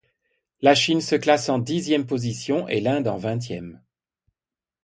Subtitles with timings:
[0.61, 3.83] La Chine se classe en dixième position et l'Inde en vingtième.